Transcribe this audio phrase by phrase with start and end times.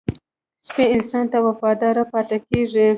[0.67, 2.89] سپي انسان ته وفاداره پاتې کېږي.